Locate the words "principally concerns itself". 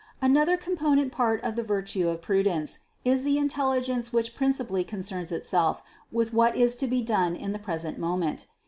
4.33-5.83